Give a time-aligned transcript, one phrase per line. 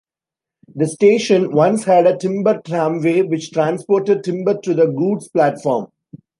[0.73, 5.91] The station once had a timber tramway which transported timber to the Goods Platform.